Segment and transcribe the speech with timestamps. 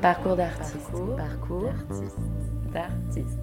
[0.00, 0.90] Parcours d'artiste.
[1.16, 1.72] Parcours
[2.72, 3.38] d'artiste.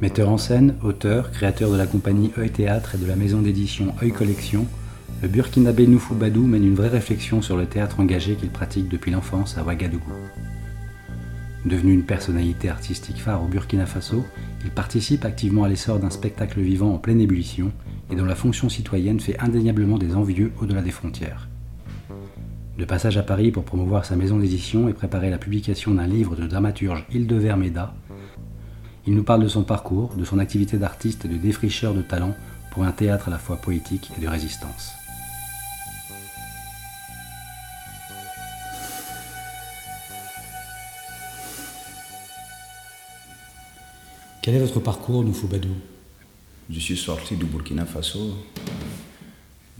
[0.00, 3.94] Metteur en scène, auteur, créateur de la compagnie Œil Théâtre et de la maison d'édition
[4.02, 4.66] Œil Collection,
[5.22, 9.10] le Burkinabé Noufou Badou mène une vraie réflexion sur le théâtre engagé qu'il pratique depuis
[9.10, 10.12] l'enfance à Ouagadougou.
[11.64, 14.24] Devenu une personnalité artistique phare au Burkina Faso,
[14.64, 17.72] il participe activement à l'essor d'un spectacle vivant en pleine ébullition
[18.10, 21.48] et dont la fonction citoyenne fait indéniablement des envieux au-delà des frontières.
[22.78, 26.34] De passage à Paris pour promouvoir sa maison d'édition et préparer la publication d'un livre
[26.34, 27.94] de dramaturge Hilde Vermeda,
[29.06, 32.34] il nous parle de son parcours, de son activité d'artiste et de défricheur de talent
[32.72, 34.92] pour un théâtre à la fois poétique et de résistance.
[44.42, 45.74] Quel est votre parcours, Noufou Badou
[46.68, 48.34] Je suis sorti du Burkina Faso.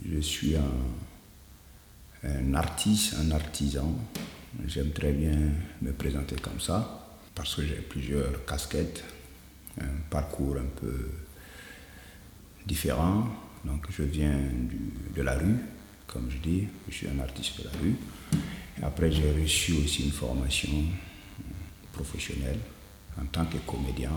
[0.08, 0.62] Je suis un,
[2.24, 3.94] un artiste, un artisan.
[4.66, 5.36] J'aime très bien
[5.82, 9.04] me présenter comme ça parce que j'ai plusieurs casquettes,
[9.80, 11.10] un parcours un peu
[12.66, 13.26] différent.
[13.64, 14.38] Donc je viens
[15.14, 15.56] de la rue,
[16.06, 17.96] comme je dis, je suis un artiste de la rue.
[18.82, 20.70] Après j'ai reçu aussi une formation
[21.92, 22.58] professionnelle
[23.20, 24.10] en tant que comédien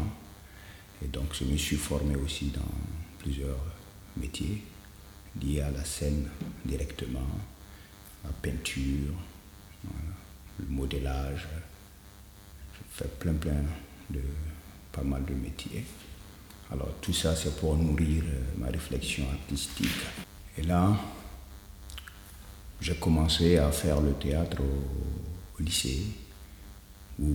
[1.03, 2.71] et donc je me suis formé aussi dans
[3.19, 3.63] plusieurs
[4.19, 4.63] métiers
[5.41, 6.27] liés à la scène
[6.65, 7.27] directement,
[8.23, 9.13] la peinture,
[10.59, 11.47] le modélage.
[12.73, 13.63] Je fais plein plein
[14.09, 14.21] de
[14.91, 15.85] pas mal de métiers.
[16.71, 18.23] Alors tout ça c'est pour nourrir
[18.57, 20.01] ma réflexion artistique.
[20.57, 20.97] Et là,
[22.81, 26.03] j'ai commencé à faire le théâtre au, lycée
[27.19, 27.25] ou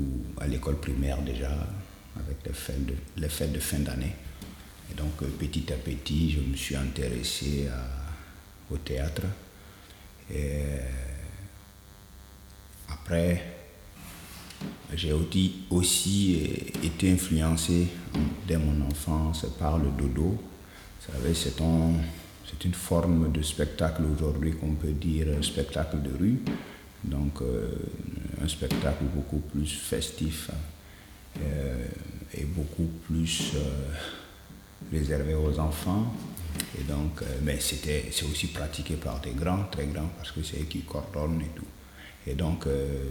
[0.40, 1.50] à l'école primaire déjà,
[2.16, 4.14] avec les fêtes de, fin d'année.
[4.90, 7.68] Et donc petit à petit, je me suis intéressé
[8.70, 9.22] au théâtre.
[10.30, 10.62] Et
[12.88, 13.42] après,
[14.94, 16.34] j'ai aussi, aussi
[16.82, 17.88] été influencé
[18.46, 20.38] dès mon enfance par le dodo.
[20.38, 21.94] Vous savez, c'est un,
[22.64, 26.38] une forme de spectacle aujourd'hui qu'on peut dire spectacle de rue.
[27.04, 27.70] Donc euh,
[28.42, 30.50] un spectacle beaucoup plus festif
[31.40, 31.84] euh,
[32.34, 33.58] et beaucoup plus euh,
[34.92, 36.14] réservé aux enfants.
[36.78, 40.60] Et donc, euh, mais c'est aussi pratiqué par des grands, très grands, parce que c'est
[40.60, 41.66] eux qui coordonnent et tout.
[42.26, 42.66] Et donc,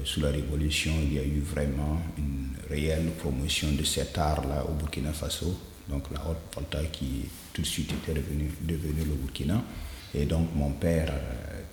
[0.06, 4.74] sous la Révolution, il y a eu vraiment une réelle promotion de cet art-là au
[4.74, 5.60] Burkina Faso.
[5.90, 9.62] Donc, la haute volta qui tout de suite était devenue, devenu le Burkina.
[10.14, 11.12] Et donc, mon père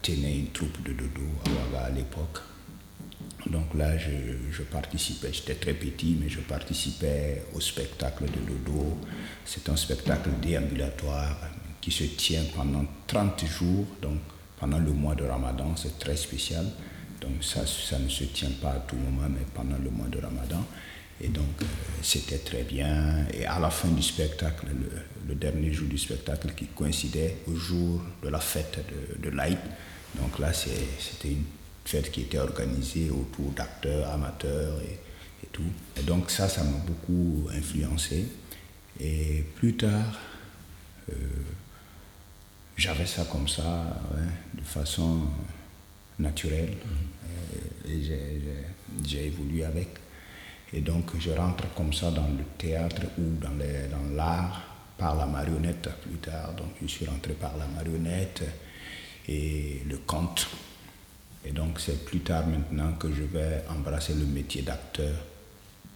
[0.03, 1.23] tenait une troupe de dodo
[1.77, 2.41] à à l'époque.
[3.47, 4.11] Donc là, je,
[4.51, 8.99] je participais, j'étais très petit, mais je participais au spectacle de dodo.
[9.45, 11.39] C'est un spectacle déambulatoire
[11.81, 14.19] qui se tient pendant 30 jours, donc
[14.59, 16.67] pendant le mois de Ramadan, c'est très spécial.
[17.21, 20.19] Donc ça, ça ne se tient pas à tout moment, mais pendant le mois de
[20.19, 20.65] Ramadan.
[21.21, 21.65] Et donc euh,
[22.03, 23.27] c'était très bien.
[23.33, 24.67] Et à la fin du spectacle,
[25.27, 28.79] le, dernier jour du spectacle qui coïncidait au jour de la fête
[29.21, 31.45] de, de donc là c'était une
[31.85, 34.95] fête qui était organisée autour d'acteurs, amateurs et,
[35.45, 35.63] et, tout.
[35.99, 38.27] Et donc ça, ça m'a beaucoup influencé.
[39.01, 40.19] Et plus tard,
[41.11, 41.15] euh,
[42.79, 44.01] j'avais ça comme ça,
[44.55, 45.23] de façon
[46.19, 46.75] naturelle.
[47.89, 48.01] Et,
[49.05, 49.89] j'ai évolué avec.
[50.73, 54.63] Et donc je rentre comme ça dans le théâtre ou dans, les, dans l'art
[54.97, 56.55] par la marionnette plus tard.
[56.55, 58.43] Donc je suis rentré par la marionnette
[59.29, 60.49] et le conte.
[61.45, 65.15] Et donc c'est plus tard maintenant que je vais embrasser le métier d'acteur.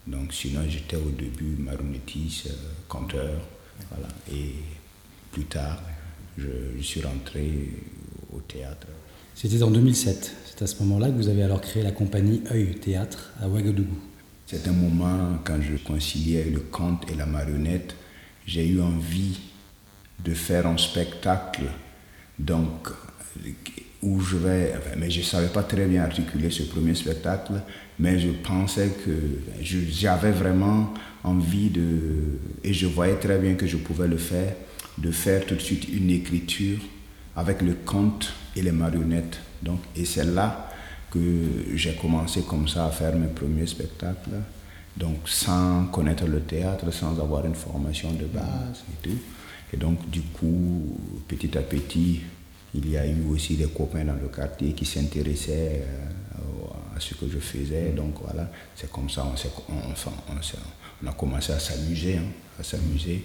[0.07, 2.49] Donc sinon j'étais au début marionnettiste,
[2.89, 3.41] conteur,
[3.91, 4.09] voilà.
[4.33, 4.55] Et
[5.33, 5.79] plus tard,
[6.39, 6.45] je,
[6.79, 7.69] je, suis rentré
[8.33, 8.87] au théâtre.
[9.35, 10.33] C'était en 2007.
[10.47, 13.99] C'est à ce moment-là que vous avez alors créé la compagnie Œil Théâtre à Ouagadougou.
[14.47, 17.95] C'est un moment quand je conciliais le conte et la marionnette,
[18.47, 19.39] j'ai eu envie
[20.23, 21.63] de faire un spectacle
[22.39, 22.89] donc
[24.03, 27.53] où je vais, mais je ne savais pas très bien articuler ce premier spectacle,
[27.99, 29.13] mais je pensais que
[29.63, 30.93] j'avais vraiment
[31.23, 34.55] envie de, et je voyais très bien que je pouvais le faire,
[35.03, 36.79] de faire tout de suite une écriture
[37.35, 39.41] avec le conte et les marionnettes.
[39.61, 40.71] Donc, et c'est là
[41.11, 41.19] que
[41.75, 44.31] j'ai commencé comme ça à faire mes premiers spectacles,
[44.97, 49.19] donc sans connaître le théâtre, sans avoir une formation de base et tout.
[49.73, 50.97] Et donc, du coup,
[51.27, 52.21] petit à petit,
[52.75, 55.83] il y a eu aussi des copains dans le quartier qui s'intéressaient
[56.95, 57.91] à ce que je faisais.
[57.91, 60.43] Donc voilà, c'est comme ça, on, on, on,
[61.07, 62.25] a commencé à s'amuser, hein,
[62.59, 63.25] à s'amuser.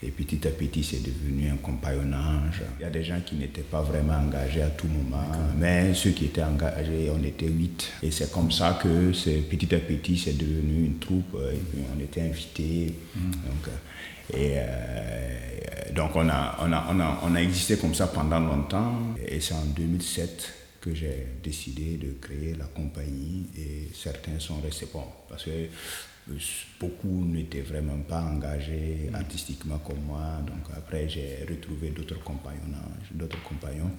[0.00, 2.62] Et petit à petit, c'est devenu un compagnonnage.
[2.78, 5.26] Il y a des gens qui n'étaient pas vraiment engagés à tout moment,
[5.58, 7.90] mais ceux qui étaient engagés, on était huit.
[8.04, 9.10] Et c'est comme ça que
[9.50, 11.36] petit à petit, c'est devenu une troupe.
[11.52, 12.94] Et puis on était invités.
[13.16, 13.30] Mm.
[13.30, 13.74] Donc,
[14.34, 18.38] et euh, donc on a, on, a, on, a, on a existé comme ça pendant
[18.38, 19.00] longtemps.
[19.26, 24.86] Et c'est en 2007 que j'ai décidé de créer la compagnie et certains sont restés
[24.92, 25.50] bon parce que
[26.80, 30.40] beaucoup n'étaient vraiment pas engagés artistiquement comme moi.
[30.46, 32.78] Donc après, j'ai retrouvé d'autres compagnons,
[33.12, 33.90] d'autres compagnons.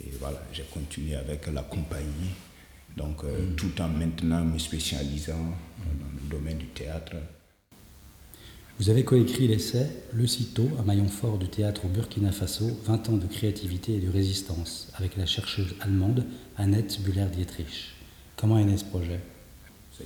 [0.00, 2.30] Et voilà, j'ai continué avec la compagnie.
[2.96, 3.56] Donc euh, mm.
[3.56, 7.14] tout en maintenant me spécialisant dans le domaine du théâtre.
[8.78, 13.10] Vous avez coécrit l'essai Le Cito, un maillon fort du théâtre au Burkina Faso, 20
[13.10, 16.24] ans de créativité et de résistance, avec la chercheuse allemande
[16.56, 17.92] Annette Bühler-Dietrich.
[18.36, 19.20] Comment est né ce projet?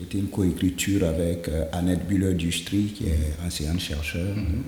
[0.02, 4.62] Été une coécriture avec euh, Annette Bühler-Dietrich, qui est ancienne chercheure mhm.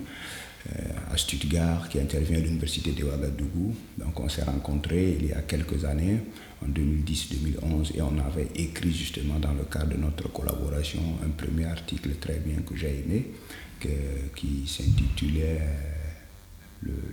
[0.71, 3.75] euh, à Stuttgart, qui intervient à l'université de Ouagadougou.
[3.99, 6.19] Donc on s'est rencontrés il y a quelques années,
[6.63, 11.67] en 2010-2011, et on avait écrit justement dans le cadre de notre collaboration un premier
[11.67, 13.27] article très bien que j'ai aimé,
[13.81, 15.98] qui s'intitulait euh,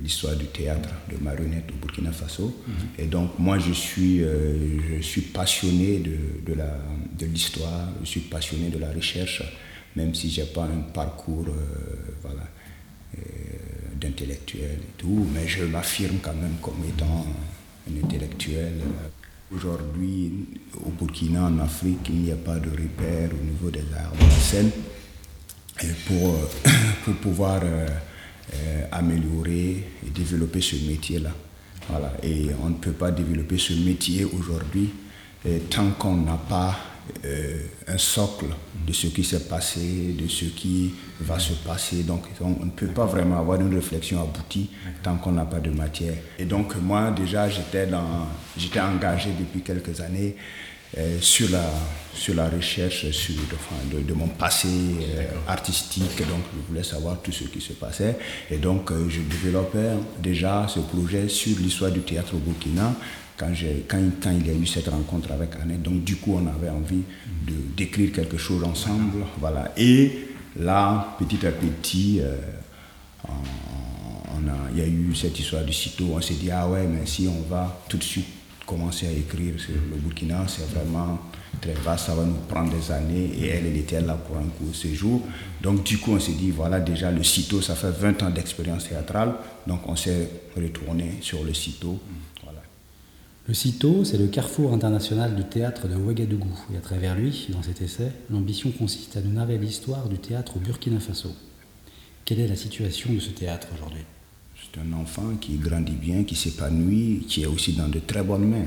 [0.01, 2.55] l'histoire du théâtre de marionnette au Burkina Faso.
[2.67, 2.73] Mhm.
[2.99, 6.77] Et donc moi je suis, je suis passionné de, de la
[7.17, 9.43] de l'histoire, je suis passionné de la recherche,
[9.95, 12.43] même si je n'ai pas un parcours euh, voilà,
[13.17, 13.21] euh,
[13.99, 17.25] d'intellectuel et tout, mais je m'affirme quand même comme étant
[17.89, 18.73] un intellectuel.
[19.55, 20.33] Aujourd'hui,
[20.85, 24.23] au Burkina, en Afrique, il n'y a pas de repère au niveau des arts de
[24.23, 24.71] la scène.
[25.83, 26.49] Et pour, euh,
[27.05, 27.61] pour pouvoir
[28.91, 31.31] améliorer et développer ce métier-là.
[31.89, 32.13] Voilà.
[32.23, 34.91] Et on ne peut pas développer ce métier aujourd'hui
[35.69, 36.75] tant qu'on n'a pas
[37.23, 38.47] euh, un socle
[38.85, 42.03] de ce qui s'est passé, de ce qui va se passer.
[42.03, 44.71] Donc on ne peut pas vraiment avoir une réflexion aboutie
[45.03, 46.15] tant qu'on n'a pas de matière.
[46.39, 47.87] Et donc moi déjà j'étais,
[48.81, 50.74] engagé depuis quelques années euh,
[51.19, 51.69] sur, la,
[52.13, 56.17] sur la recherche sur, de, mon passé euh, artistique.
[56.19, 58.17] Donc je voulais savoir tout ce qui se passait.
[58.49, 62.93] Et donc je développais déjà ce projet sur l'histoire du théâtre au Burkina
[63.37, 63.51] quand,
[63.87, 65.81] quand, quand, il y a eu cette rencontre avec Annette.
[65.81, 67.03] Donc du coup, on avait envie
[67.45, 69.25] de d'écrire quelque chose ensemble.
[69.39, 69.73] Voilà.
[69.77, 72.37] Et là, petit à petit, euh,
[74.71, 76.11] il y a eu cette histoire du sitôt.
[76.13, 78.27] On s'est dit, ah ouais, mais si on va tout de suite
[78.65, 81.19] commencer à écrire sur le Burkina, c'est vraiment
[81.61, 83.31] très vaste, ça va nous prendre des années.
[83.39, 85.21] Et elle, était là pour un court séjour.
[85.61, 88.89] Donc du coup, on s'est dit, voilà, déjà le sitôt, ça fait 20 ans d'expérience
[88.89, 89.33] théâtrale.
[89.67, 91.99] Donc on s'est retourné sur le sitôt.
[93.47, 96.57] Le CITO, c'est le carrefour international du théâtre de Ouagadougou.
[96.73, 100.57] Et à travers lui, dans cet essai, l'ambition consiste à nous narrer l'histoire du théâtre
[100.57, 101.29] au Burkina Faso.
[102.25, 104.03] Quelle est la situation de ce théâtre aujourd'hui?
[104.77, 108.65] Un enfant qui grandit bien, qui s'épanouit, qui est aussi dans de très bonnes mains.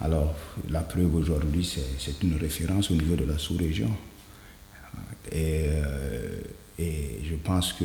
[0.00, 0.34] Alors,
[0.68, 1.64] la preuve aujourd'hui,
[1.98, 3.90] c'est une référence au niveau de la sous-région.
[5.32, 6.40] Et, euh,
[6.78, 7.84] et je pense que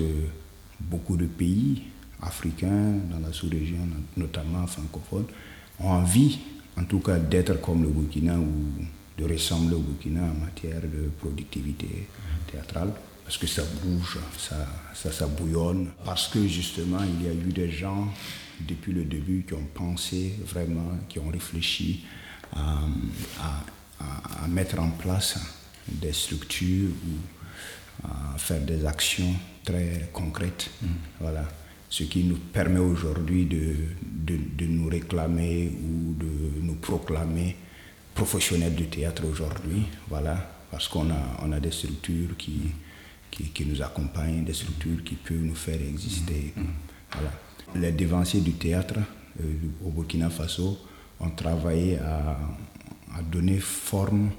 [0.79, 1.83] beaucoup de pays
[2.21, 3.87] africains dans la sous-région,
[4.17, 5.25] notamment francophones,
[5.79, 6.39] ont envie,
[6.77, 8.83] en tout cas, d'être comme le Burkina ou
[9.17, 12.07] de ressembler au Burkina en matière de productivité
[12.51, 12.91] théâtrale.
[13.23, 15.91] Parce que ça bouge, ça, ça, ça bouillonne.
[16.03, 18.07] Parce que justement, il y a eu des gens
[18.59, 22.05] depuis le début qui ont pensé vraiment, qui ont réfléchi
[22.55, 22.79] à,
[23.39, 25.39] à, à mettre en place
[25.87, 29.33] des structures ou à faire des actions
[29.63, 30.69] très concrètes.
[30.81, 30.87] Mm.
[31.19, 31.47] Voilà
[31.93, 37.55] ce qui nous permet aujourd'hui de, de, nous réclamer ou de nous proclamer
[38.15, 40.35] professionnels du théâtre aujourd'hui, voilà,
[40.71, 42.61] parce qu'on a, on a des structures qui,
[43.33, 46.53] qui, nous accompagnent, des structures qui peuvent nous faire exister.
[46.57, 47.13] Mm-hmm.
[47.13, 47.31] Voilà.
[47.75, 48.95] Les dévanciers du théâtre
[49.41, 49.43] euh,
[49.85, 50.77] au Burkina Faso
[51.19, 52.37] ont travaillé à,
[53.15, 54.29] à donner forme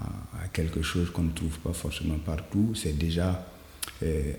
[0.00, 2.74] à, à quelque chose qu'on ne trouve pas forcément partout.
[2.74, 3.46] C'est déjà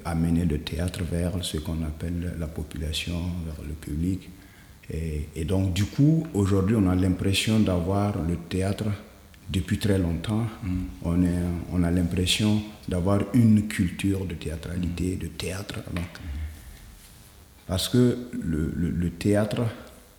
[0.06, 3.14] amener le théâtre vers ce qu'on appelle la population,
[3.46, 4.28] vers le public.
[4.94, 8.86] Et, donc, du coup, aujourd'hui, on a l'impression d'avoir le théâtre
[9.52, 10.46] depuis très longtemps.
[11.04, 15.80] On, a l'impression d'avoir une culture de théâtralité, de théâtre.
[17.68, 19.64] parce que le, le théâtre,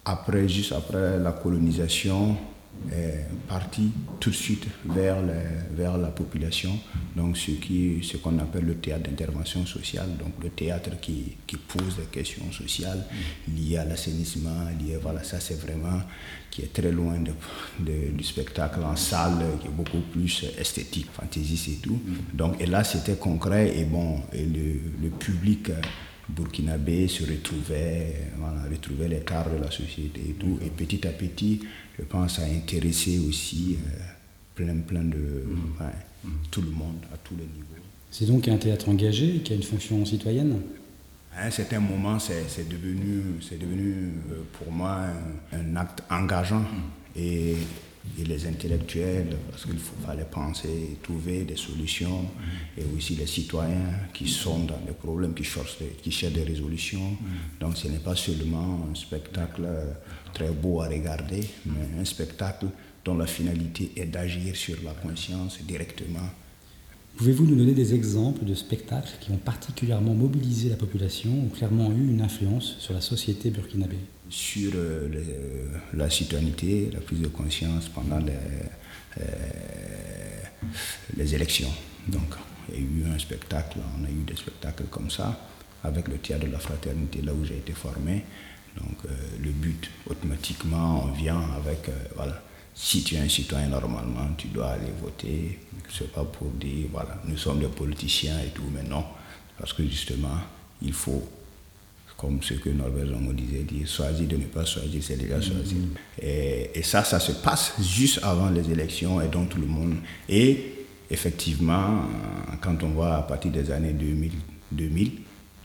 [0.04, 2.36] après, juste après la colonisation,
[3.48, 5.18] parti tout de suite vers,
[5.72, 6.78] vers la population,
[7.16, 11.56] donc ce qui ce qu'on appelle le théâtre d'intervention sociale, donc le théâtre qui, qui,
[11.56, 13.04] pose des questions sociales
[13.56, 16.00] liées à l'assainissement, liées, voilà, ça c'est vraiment
[16.50, 21.68] qui est très loin de, du spectacle en salle, qui est beaucoup plus esthétique, fantaisiste
[21.68, 22.00] et tout.
[22.34, 25.70] Donc, et là c'était concret et bon, et le, le public
[26.28, 30.58] burkinabés se retrouvaient, voilà, retrouvaient les tares de la société et tout.
[30.64, 31.60] Et petit à petit,
[31.98, 33.78] je pense, à intéresser aussi
[34.54, 35.44] plein, plein de.
[36.24, 36.28] Mm.
[36.50, 37.82] tout le monde, à tous les niveaux.
[38.10, 40.60] C'est donc un théâtre engagé qui a une fonction citoyenne?
[41.34, 43.22] À un certain moment, c'est devenu,
[43.58, 44.12] devenu
[44.52, 45.00] pour moi
[45.52, 46.60] un, acte engageant.
[46.60, 46.66] Mm.
[47.16, 47.56] Et
[48.18, 52.80] et les intellectuels, parce qu'il fallait penser, trouver des solutions, mm.
[52.80, 56.44] et aussi les citoyens qui sont dans des problèmes, qui cherchent des, qui cherchent des
[56.44, 57.12] résolutions.
[57.12, 57.26] Mm.
[57.60, 59.66] Donc ce n'est pas seulement un spectacle
[60.34, 62.66] très beau à regarder, mais un spectacle
[63.04, 66.30] dont la finalité est d'agir sur la conscience directement.
[67.16, 71.92] Pouvez-vous nous donner des exemples de spectacles qui ont particulièrement mobilisé la population ou clairement
[71.92, 73.96] eu une influence sur la société burkinabé?
[74.30, 75.08] Sur euh,
[75.92, 78.32] la citoyenneté, la prise de conscience pendant les,
[79.20, 79.24] euh,
[81.16, 81.70] les élections.
[82.08, 82.34] Donc,
[82.70, 85.38] il y a eu un spectacle, on a eu des spectacles comme ça,
[85.84, 88.24] avec le théâtre de la fraternité, là où j'ai été formé.
[88.78, 89.10] Donc, euh,
[89.42, 92.42] le but, automatiquement, on vient avec, voilà,
[92.74, 95.58] si tu es un citoyen normalement, tu dois aller voter.
[95.88, 99.04] Ce n'est pas pour dire, voilà, nous sommes des politiciens et tout, mais non,
[99.58, 100.38] parce que justement,
[100.80, 101.22] il faut
[102.16, 105.78] comme ce que Norbert Zongo disait, dire choisir de ne pas choisir, c'est déjà choisir.
[105.78, 106.22] Mm-hmm.
[106.24, 109.96] Et, et, ça, ça se passe juste avant les élections et donc tout le monde.
[110.28, 112.02] Et effectivement,
[112.60, 114.30] quand on voit à partir des années 2000,
[114.70, 115.12] 2000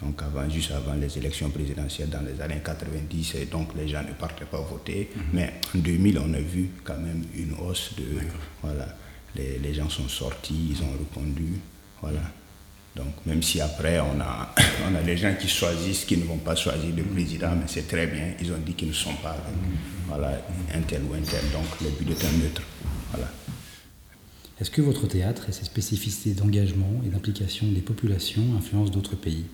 [0.01, 4.03] donc avant, juste avant les élections présidentielles dans les années 90, et donc les gens
[4.03, 5.09] ne partaient pas voter.
[5.11, 5.21] Mm-hmm.
[5.33, 8.05] Mais en 2000, on a vu quand même une hausse de...
[8.61, 8.95] Voilà,
[9.35, 11.59] les, les gens sont sortis, ils ont répondu.
[12.01, 12.21] Voilà.
[12.95, 14.53] Donc même si après on a,
[14.91, 17.87] on a des gens qui choisissent, qui ne vont pas choisir de président, mais c'est
[17.87, 19.53] très bien, ils ont dit qu'ils ne sont pas avec
[20.07, 20.41] voilà,
[20.73, 22.61] un tel ou un tel, donc le but est un neutre.
[23.11, 23.31] Voilà.
[24.59, 29.45] Est-ce que votre théâtre et ses spécificités d'engagement et d'implication des populations influencent d'autres pays?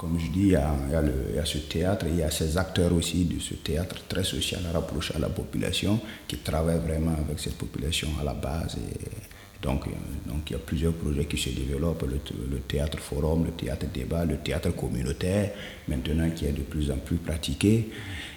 [0.00, 3.38] Comme je dis, il y, a, ce théâtre, il y a ces acteurs aussi de
[3.38, 8.24] ce théâtre très social, rapproché à la population, qui travaillent vraiment avec cette population à
[8.24, 8.78] la base.
[8.78, 9.06] Euh,
[9.62, 9.84] donc
[10.48, 14.38] il y a plusieurs projets qui se développent, le, théâtre forum, le théâtre débat, le
[14.38, 15.50] théâtre communautaire,
[15.86, 17.90] maintenant qui est de plus en plus pratiqué.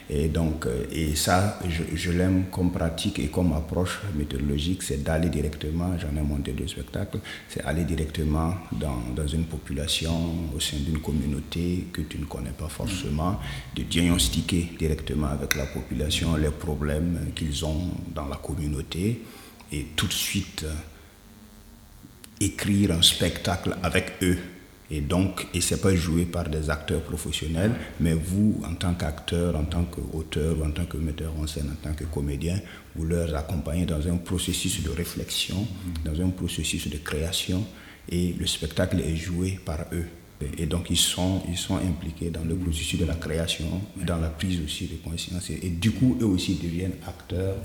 [0.10, 1.60] Et donc, euh, et ça,
[1.96, 6.68] je, l'aime comme pratique et comme approche méthodologique, c'est d'aller directement, j'en ai monté deux
[6.68, 10.14] spectacles, c'est aller directement dans, dans, une population,
[10.56, 13.40] au sein d'une communauté que tu ne connais pas forcément,
[13.76, 19.22] de diagnostiquer directement avec la population les problèmes qu'ils ont dans la communauté
[19.72, 20.66] et tout de suite
[22.40, 24.38] écrire un spectacle avec eux.
[24.92, 29.56] Et donc, et c'est pas joué par des acteurs professionnels, mais vous, en tant qu'acteur,
[29.56, 32.60] en tant qu'auteur, en tant que metteur en scène, en tant que comédien,
[32.96, 35.66] vous leur accompagnez dans un processus de réflexion,
[36.06, 37.66] dans un processus de création,
[38.10, 40.06] et le spectacle est joué par eux.
[40.58, 44.30] Et donc, ils sont, ils sont impliqués dans le processus de la création, dans la
[44.30, 45.50] prise aussi de conscience.
[45.50, 47.56] Et, et du coup, eux aussi deviennent acteurs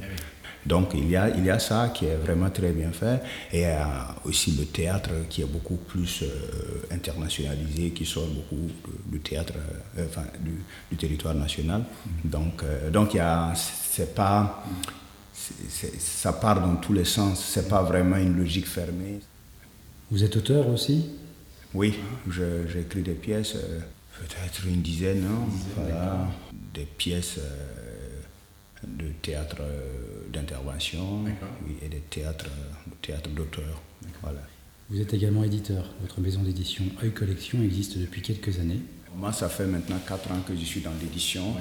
[0.69, 3.59] donc il y, a, il y a ça qui est vraiment très bien fait et
[3.59, 8.69] il y a aussi le théâtre qui est beaucoup plus euh, internationalisé, qui sort beaucoup
[9.07, 9.55] du théâtre,
[9.97, 11.85] euh, enfin, du, territoire national.
[12.23, 14.63] Donc, euh, donc il y a, c'est pas,
[15.99, 19.21] ça part dans tous les sens, c'est pas vraiment une logique fermée.
[20.11, 21.07] Vous êtes auteur aussi?
[21.79, 21.95] Oui,
[22.29, 26.29] j'écris des pièces, peut-être une dizaine, hein, voilà,
[26.75, 27.39] des pièces
[28.85, 31.25] de théâtre euh, d'intervention
[31.81, 32.51] et des théâtres
[33.01, 33.81] théâtre d'auteur.
[34.23, 34.41] Voilà.
[34.91, 35.89] Vous êtes également éditeur.
[36.01, 38.81] Votre maison d'édition Oeil Collection existe depuis quelques années.
[39.15, 41.55] Moi, ça fait maintenant 4 ans que je suis dans l'édition.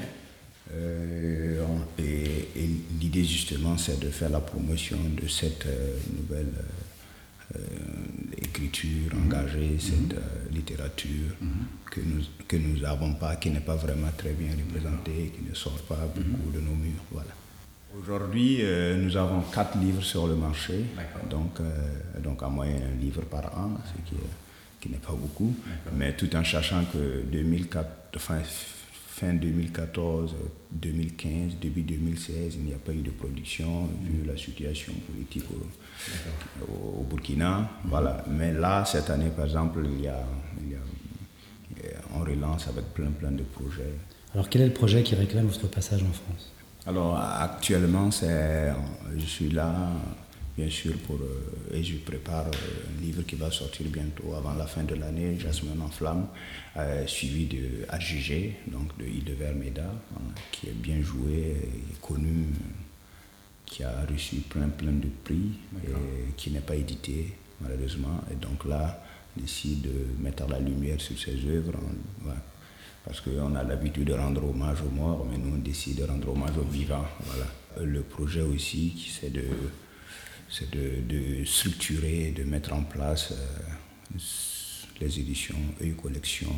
[0.73, 1.63] Euh,
[1.99, 2.69] et,
[2.99, 6.53] l'idée justement, c'est de faire la promotion de cette euh, nouvelle
[7.55, 7.59] euh,
[8.57, 9.79] écriture engagée, mhm.
[9.79, 11.49] cette euh, littérature mhm.
[11.91, 15.53] que nous que nous n'avons pas, qui n'est pas vraiment très bien représentée, qui ne
[15.53, 16.23] sort pas mhm.
[16.23, 17.03] beaucoup de nos murs.
[17.11, 17.31] Voilà.
[17.99, 20.85] Aujourd'hui, euh, nous avons quatre livres sur le marché,
[21.29, 21.59] donc,
[22.23, 24.17] donc à moyenne un livre par an, ce qui,
[24.79, 25.55] qui n'est pas beaucoup,
[25.95, 28.39] mais tout en sachant que 2004, enfin,
[29.17, 30.35] fin 2014,
[30.71, 35.45] 2015, début 2016, il n'y a pas eu de production vu la situation politique
[36.67, 37.67] au, Burkina.
[37.85, 38.23] Voilà.
[38.29, 40.23] Mais là, cette année, par exemple, il y, a,
[42.13, 43.95] on relance avec plein, plein de projets.
[44.33, 46.53] Alors, quel est le projet qui réclame votre passage en France?
[46.85, 49.93] Alors, actuellement, je suis là
[50.57, 54.55] bien sûr, pour, euh, et je prépare euh, un livre qui va sortir bientôt avant
[54.55, 56.27] la fin de l'année, Jasmine en flamme,
[56.77, 60.21] euh, suivi de AGG, donc de Hildever Meda, hein,
[60.51, 62.47] qui est bien joué et connu,
[63.65, 65.51] qui a reçu plein plein de prix
[65.85, 68.23] et qui n'est pas édité malheureusement.
[68.31, 69.03] Et donc là,
[69.35, 71.77] décide de mettre la lumière sur ses œuvres.
[73.03, 76.29] Parce qu'on a l'habitude de rendre hommage aux morts, mais nous on décide de rendre
[76.29, 77.05] hommage aux vivants.
[77.25, 77.45] Voilà.
[77.85, 79.43] Le projet aussi, c'est de,
[80.71, 84.17] de, de, structurer, de mettre en place euh,
[84.99, 86.55] les éditions et collections,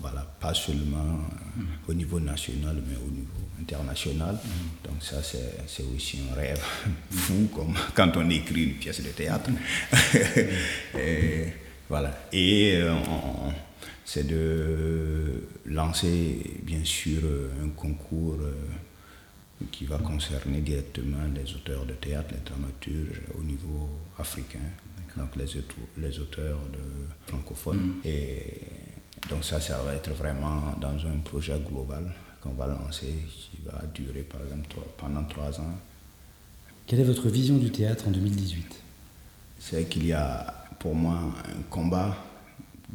[0.00, 1.20] voilà, pas seulement
[1.58, 4.34] euh, au niveau national, mais au niveau international.
[4.36, 4.88] Mm.
[4.88, 6.62] Donc ça, c'est aussi un rêve
[7.10, 9.50] fou, comme quand on écrit une pièce de théâtre.
[10.98, 11.48] et,
[11.88, 12.28] voilà.
[12.32, 12.94] Et euh,
[14.04, 17.20] c'est de lancer, bien sûr,
[17.62, 18.38] un concours
[19.70, 23.88] qui va concerner directement les auteurs de théâtre, les dramaturges au niveau
[24.18, 24.58] africain,
[25.16, 25.46] donc les,
[25.98, 26.78] les auteurs de
[27.26, 27.78] francophones.
[27.78, 28.00] Mm.
[28.04, 28.42] Et
[29.28, 33.82] donc ça, ça va être vraiment dans un projet global qu'on va lancer, qui va
[33.94, 35.74] durer par exemple pendant trois ans.
[36.86, 38.82] Quelle est votre vision du théâtre en 2018
[39.58, 42.16] C'est qu'il y a pour moi un combat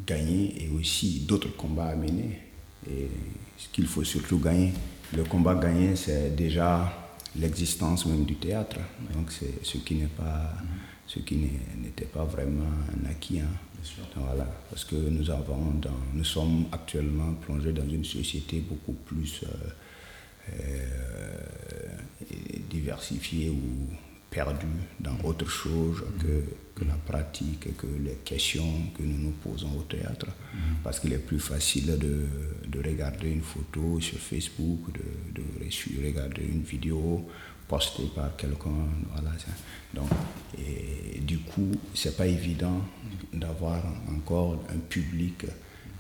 [0.06, 2.42] gagné et aussi d'autres combats à mener.
[2.90, 3.08] Et
[3.58, 4.74] ce qu'il faut surtout gagner,
[5.14, 6.92] le combat gagné, c'est déjà
[7.38, 8.78] l'existence même du théâtre.
[9.14, 10.54] Donc c'est ce qui n'est pas,
[11.06, 11.36] ce qui
[11.82, 13.40] n'était pas vraiment un acquis.
[13.40, 13.50] Hein.
[14.16, 19.44] Voilà, parce que nous avons, dans, nous sommes actuellement plongés dans une société beaucoup plus
[19.44, 22.28] euh, euh,
[22.70, 23.94] diversifiée ou
[24.30, 24.66] perdue
[25.00, 26.44] dans autre chose que,
[26.80, 30.28] que, la pratique et que les questions que nous nous posons au théâtre.
[30.28, 30.84] Mm-hmm.
[30.84, 32.28] Parce qu'il est plus facile de,
[32.68, 37.28] de, regarder une photo sur Facebook, de, de regarder une vidéo
[37.68, 38.88] posté par quelqu'un.
[39.12, 39.32] Voilà.
[39.94, 40.10] Donc,
[40.58, 42.82] et du coup, c'est pas évident
[43.34, 45.46] d'avoir encore un public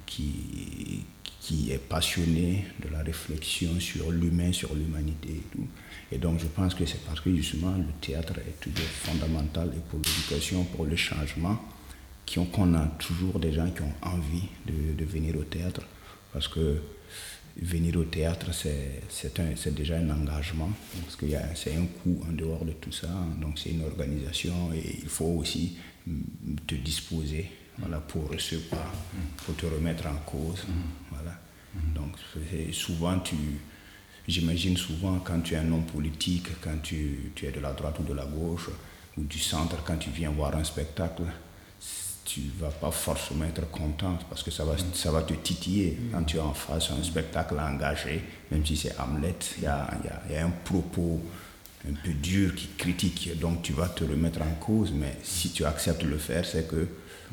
[0.05, 1.05] qui,
[1.45, 5.67] qui est passionné de la réflexion sur l'humain, sur l'humanité et tout.
[6.11, 9.79] Et donc, je pense que c'est parce que justement, le théâtre est toujours fondamental et
[9.87, 11.59] pour l'éducation, pour le changement,
[12.51, 15.81] qu'on a toujours des gens qui ont envie de, de venir au théâtre.
[16.33, 16.81] Parce que
[17.61, 20.71] venir au théâtre, c'est déjà un engagement,
[21.03, 23.09] parce que c'est un coût en dehors de tout ça.
[23.39, 25.77] Donc c'est une organisation et il faut aussi
[26.65, 28.91] te disposer voilà, pour recevoir,
[29.45, 30.65] pour te remettre en cause.
[31.11, 31.37] Voilà.
[31.93, 32.15] Donc
[32.71, 33.35] souvent, tu,
[34.27, 37.99] j'imagine souvent quand tu es un homme politique, quand tu, tu es de la droite
[37.99, 38.69] ou de la gauche,
[39.17, 41.23] ou du centre, quand tu viens voir un spectacle,
[42.25, 46.23] tu vas pas forcément être content parce que ça va, ça va te titiller quand
[46.23, 49.87] tu es en face un spectacle engagé, même si c'est Hamlet, il y a,
[50.29, 51.21] y a, un propos
[51.87, 55.63] un peu dur qui critique, donc tu vas te remettre en cause, mais si tu
[55.65, 56.87] acceptes de le faire, c'est que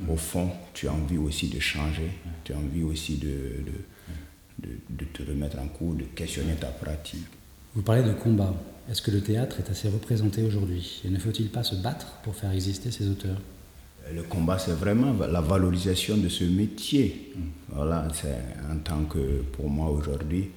[0.08, 2.10] au fond, tu as envie aussi de changer,
[2.44, 3.62] tu as envie aussi de,
[4.62, 7.26] de, de, te remettre en cause, de questionner ta pratique.
[7.74, 8.54] Vous parlez de combat.
[8.90, 11.02] Est-ce que le théâtre est assez représenté aujourd'hui?
[11.04, 13.38] Et ne faut-il pas se battre pour faire exister ses auteurs?
[14.12, 17.32] Le combat, c'est vraiment la valorisation de ce métier.
[17.68, 18.36] Voilà, c'est
[18.70, 20.50] en tant que, pour moi aujourd'hui,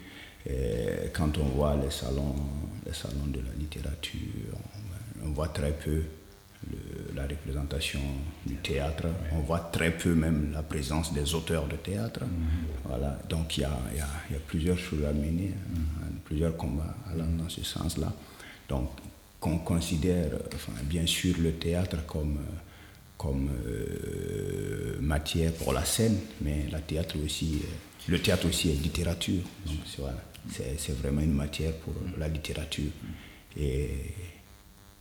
[1.14, 2.36] quand on voit les salons,
[2.86, 4.20] les salons de la littérature,
[5.24, 6.02] on, voit très peu
[7.16, 8.02] la représentation
[8.46, 12.22] du théâtre, on voit très peu même la présence des auteurs de théâtre.
[12.84, 16.96] Voilà, donc il y a, y, y a, plusieurs choses à mener, hein, plusieurs combats
[17.12, 18.12] allant dans ce sens-là.
[18.68, 18.90] Donc
[19.40, 22.40] qu'on considère, enfin, bien sûr, le théâtre comme
[23.18, 27.62] comme euh, matière pour la scène, mais la théâtre aussi,
[28.08, 29.42] le théâtre aussi est littérature.
[29.66, 29.78] Donc
[30.78, 32.92] c'est vraiment une matière pour la littérature.
[33.58, 33.90] Et,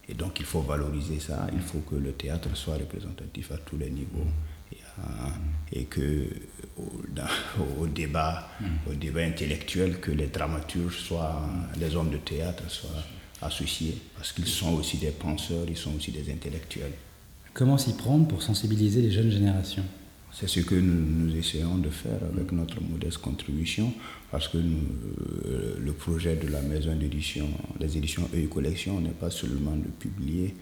[0.09, 3.77] et, donc il faut valoriser ça, il faut que le théâtre soit représentatif à tous
[3.77, 4.27] les niveaux.
[4.73, 6.29] Et, et que
[6.77, 8.49] au, débat,
[8.89, 11.43] au débat intellectuel, que les dramaturges soient,
[11.79, 13.05] les hommes de théâtre soient
[13.43, 16.93] associés, parce qu'ils sont aussi des penseurs, ils sont aussi des intellectuels.
[17.53, 19.85] Comment s'y prendre pour sensibiliser les jeunes générations?
[20.35, 23.93] C'est ce que nous, essayons de faire avec notre modeste contribution,
[24.33, 29.31] parce que euh, le projet de la maison d'édition, les éditions EU Collection, n'est pas
[29.31, 30.57] seulement de publier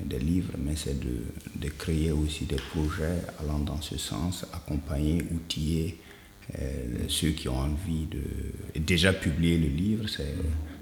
[0.00, 1.24] des livres, mais c'est de,
[1.56, 5.98] de, créer aussi des projets allant dans ce sens, accompagner, outiller
[6.60, 10.06] euh, ceux qui ont envie de déjà publier le livre,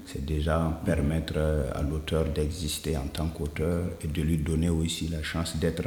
[0.05, 1.37] c'est déjà permettre
[1.73, 5.85] à l'auteur d'exister en tant qu'auteur et de lui donner aussi la chance d'être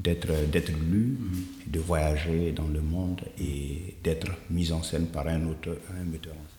[0.00, 1.18] d'être lu,
[1.66, 6.34] de voyager dans le monde et d'être mis en scène par un auteur, un metteur
[6.34, 6.57] en scène.